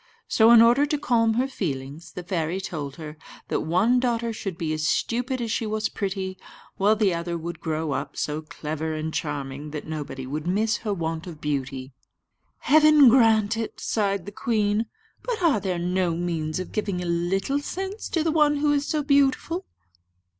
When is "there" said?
15.59-15.77